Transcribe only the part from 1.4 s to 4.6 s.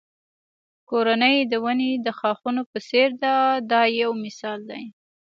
د ونې د ښاخونو په څېر ده دا یو مثال